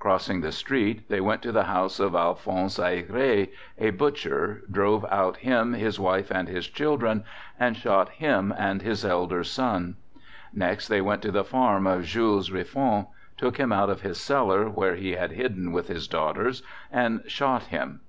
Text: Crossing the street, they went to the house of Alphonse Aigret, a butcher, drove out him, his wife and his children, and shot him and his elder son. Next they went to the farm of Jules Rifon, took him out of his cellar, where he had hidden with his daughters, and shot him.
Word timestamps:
Crossing 0.00 0.40
the 0.40 0.50
street, 0.50 1.08
they 1.08 1.20
went 1.20 1.42
to 1.42 1.52
the 1.52 1.62
house 1.62 2.00
of 2.00 2.12
Alphonse 2.16 2.76
Aigret, 2.80 3.50
a 3.78 3.90
butcher, 3.90 4.62
drove 4.68 5.06
out 5.08 5.36
him, 5.36 5.74
his 5.74 6.00
wife 6.00 6.32
and 6.32 6.48
his 6.48 6.66
children, 6.66 7.22
and 7.56 7.76
shot 7.76 8.08
him 8.08 8.52
and 8.58 8.82
his 8.82 9.04
elder 9.04 9.44
son. 9.44 9.94
Next 10.52 10.88
they 10.88 11.00
went 11.00 11.22
to 11.22 11.30
the 11.30 11.44
farm 11.44 11.86
of 11.86 12.02
Jules 12.02 12.50
Rifon, 12.50 13.06
took 13.36 13.58
him 13.58 13.70
out 13.70 13.90
of 13.90 14.00
his 14.00 14.18
cellar, 14.20 14.68
where 14.68 14.96
he 14.96 15.12
had 15.12 15.30
hidden 15.30 15.70
with 15.70 15.86
his 15.86 16.08
daughters, 16.08 16.64
and 16.90 17.22
shot 17.30 17.62
him. 17.66 18.00